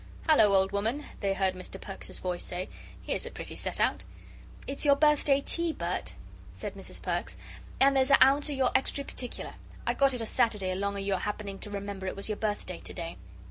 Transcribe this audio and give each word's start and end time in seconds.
"Hullo, 0.27 0.55
old 0.55 0.71
woman!" 0.71 1.05
they 1.19 1.35
heard 1.35 1.53
Mr. 1.53 1.79
Perks's 1.79 2.17
voice 2.17 2.43
say; 2.43 2.69
"here's 3.03 3.27
a 3.27 3.29
pretty 3.29 3.53
set 3.53 3.79
out!" 3.79 4.03
"It's 4.65 4.83
your 4.83 4.95
birthday 4.95 5.41
tea, 5.41 5.73
Bert," 5.73 6.15
said 6.55 6.73
Mrs. 6.73 6.99
Perks, 6.99 7.37
"and 7.79 7.95
here's 7.95 8.09
a 8.09 8.25
ounce 8.25 8.49
of 8.49 8.55
your 8.57 8.71
extry 8.73 9.03
particular. 9.03 9.53
I 9.85 9.93
got 9.93 10.15
it 10.15 10.21
o' 10.23 10.25
Saturday 10.25 10.71
along 10.71 10.95
o' 10.95 10.97
your 10.97 11.19
happening 11.19 11.59
to 11.59 11.69
remember 11.69 12.07
it 12.07 12.15
was 12.15 12.29
your 12.29 12.37
birthday 12.37 12.79
to 12.79 12.93
day." 12.95 13.17